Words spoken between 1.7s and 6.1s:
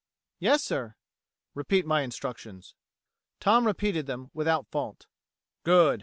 my instructions." Tom repeated them without fault. "Good!